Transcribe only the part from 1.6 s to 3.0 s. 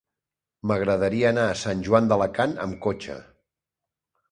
Sant Joan d'Alacant amb